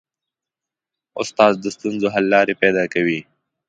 استاد 1.21 1.53
د 1.59 1.65
ستونزو 1.75 2.07
حل 2.13 2.25
لارې 2.33 2.53
پیدا 2.63 2.83
کوي. 2.93 3.19